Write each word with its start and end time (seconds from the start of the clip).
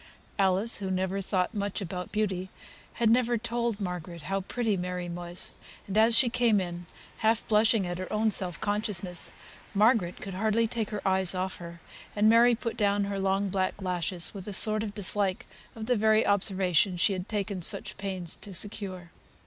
Alice, 0.39 0.77
who 0.77 0.89
never 0.89 1.21
thought 1.21 1.53
much 1.53 1.79
about 1.79 2.11
beauty, 2.11 2.49
had 2.95 3.07
never 3.07 3.37
told 3.37 3.79
Margaret 3.79 4.23
how 4.23 4.41
pretty 4.41 4.75
Mary 4.75 5.07
was; 5.07 5.51
and, 5.85 5.95
as 5.95 6.17
she 6.17 6.27
came 6.27 6.59
in 6.59 6.87
half 7.17 7.47
blushing 7.47 7.85
at 7.85 7.99
her 7.99 8.11
own 8.11 8.31
self 8.31 8.59
consciousness, 8.59 9.31
Margaret 9.75 10.19
could 10.19 10.33
hardly 10.33 10.65
take 10.67 10.89
her 10.89 11.07
eyes 11.07 11.35
off 11.35 11.57
her, 11.57 11.81
and 12.15 12.27
Mary 12.27 12.55
put 12.55 12.77
down 12.77 13.03
her 13.03 13.19
long 13.19 13.49
black 13.49 13.79
lashes 13.79 14.33
with 14.33 14.47
a 14.47 14.53
sort 14.53 14.81
of 14.81 14.95
dislike 14.95 15.45
of 15.75 15.85
the 15.85 15.95
very 15.95 16.25
observation 16.25 16.97
she 16.97 17.13
had 17.13 17.29
taken 17.29 17.61
such 17.61 17.95
pains 17.97 18.35
to 18.37 18.55
secure. 18.55 19.11